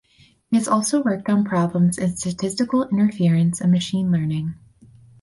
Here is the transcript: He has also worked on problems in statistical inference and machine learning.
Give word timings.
He 0.49 0.57
has 0.57 0.67
also 0.67 1.03
worked 1.03 1.29
on 1.29 1.43
problems 1.43 1.99
in 1.99 2.17
statistical 2.17 2.89
inference 2.91 3.61
and 3.61 3.71
machine 3.71 4.11
learning. 4.11 4.55